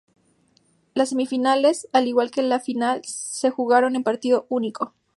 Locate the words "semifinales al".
1.09-2.07